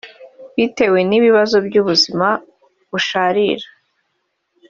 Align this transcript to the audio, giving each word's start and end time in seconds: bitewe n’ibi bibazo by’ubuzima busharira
bitewe 0.55 0.99
n’ibi 1.05 1.23
bibazo 1.27 1.55
by’ubuzima 1.67 2.27
busharira 2.91 3.67